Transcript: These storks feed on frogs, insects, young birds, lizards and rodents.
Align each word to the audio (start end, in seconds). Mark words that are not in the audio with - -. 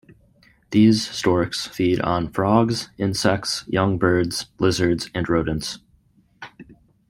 These 0.71 1.07
storks 1.11 1.67
feed 1.67 1.99
on 2.01 2.31
frogs, 2.33 2.89
insects, 2.97 3.65
young 3.67 3.99
birds, 3.99 4.47
lizards 4.57 5.11
and 5.13 5.29
rodents. 5.29 5.77